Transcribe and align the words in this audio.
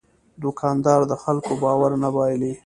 دوکاندار 0.43 1.01
د 1.11 1.13
خلکو 1.23 1.51
باور 1.63 1.91
نه 2.03 2.09
بایلي. 2.15 2.53